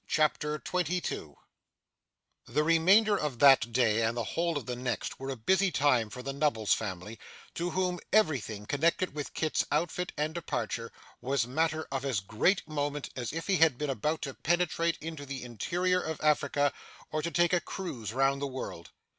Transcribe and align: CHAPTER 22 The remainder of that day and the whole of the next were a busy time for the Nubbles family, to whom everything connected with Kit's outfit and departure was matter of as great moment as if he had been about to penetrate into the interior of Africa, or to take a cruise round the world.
CHAPTER 0.07 0.57
22 0.57 1.37
The 2.47 2.63
remainder 2.63 3.15
of 3.15 3.37
that 3.37 3.71
day 3.71 4.01
and 4.03 4.17
the 4.17 4.23
whole 4.33 4.57
of 4.57 4.65
the 4.65 4.75
next 4.75 5.19
were 5.19 5.29
a 5.29 5.35
busy 5.35 5.69
time 5.71 6.09
for 6.09 6.23
the 6.23 6.33
Nubbles 6.33 6.73
family, 6.73 7.19
to 7.53 7.69
whom 7.69 7.99
everything 8.11 8.65
connected 8.65 9.13
with 9.13 9.35
Kit's 9.35 9.63
outfit 9.71 10.11
and 10.17 10.33
departure 10.33 10.91
was 11.21 11.45
matter 11.45 11.85
of 11.91 12.03
as 12.03 12.19
great 12.19 12.67
moment 12.67 13.09
as 13.15 13.31
if 13.31 13.45
he 13.45 13.57
had 13.57 13.77
been 13.77 13.91
about 13.91 14.23
to 14.23 14.33
penetrate 14.33 14.97
into 15.01 15.23
the 15.23 15.43
interior 15.43 16.01
of 16.01 16.19
Africa, 16.21 16.73
or 17.11 17.21
to 17.21 17.29
take 17.29 17.53
a 17.53 17.61
cruise 17.61 18.11
round 18.11 18.41
the 18.41 18.47
world. 18.47 18.89